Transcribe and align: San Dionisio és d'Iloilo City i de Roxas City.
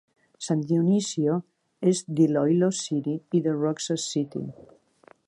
San 0.45 0.61
Dionisio 0.71 1.35
és 1.93 2.01
d'Iloilo 2.21 2.71
City 2.79 3.13
i 3.41 3.43
de 3.49 3.55
Roxas 3.61 4.09
City. 4.15 4.43